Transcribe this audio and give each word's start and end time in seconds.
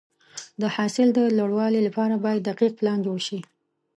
د 0.61 0.63
حاصل 0.75 1.07
د 1.13 1.19
لوړوالي 1.37 1.81
لپاره 1.87 2.15
باید 2.25 2.45
دقیق 2.49 2.71
پلان 2.79 2.97
جوړ 3.05 3.17
شي. 3.27 3.39